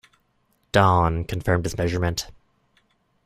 "Dawn" 0.71 1.25
confirmed 1.25 1.63
this 1.63 1.77
measurement. 1.77 2.31